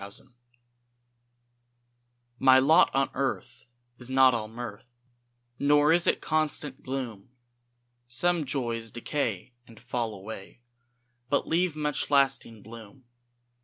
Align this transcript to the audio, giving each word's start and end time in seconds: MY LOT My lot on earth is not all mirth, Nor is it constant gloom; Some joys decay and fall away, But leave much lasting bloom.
MY 0.01 0.07
LOT 0.07 0.35
My 2.39 2.57
lot 2.57 2.89
on 2.95 3.11
earth 3.13 3.67
is 3.99 4.09
not 4.09 4.33
all 4.33 4.47
mirth, 4.47 4.87
Nor 5.59 5.93
is 5.93 6.07
it 6.07 6.21
constant 6.21 6.81
gloom; 6.81 7.29
Some 8.07 8.45
joys 8.45 8.89
decay 8.89 9.53
and 9.67 9.79
fall 9.79 10.15
away, 10.15 10.61
But 11.29 11.47
leave 11.47 11.75
much 11.75 12.09
lasting 12.09 12.63
bloom. 12.63 13.03